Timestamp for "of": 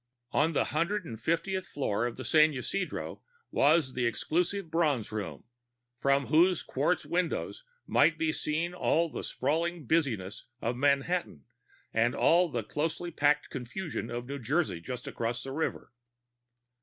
2.07-2.15, 10.59-10.75, 14.09-14.25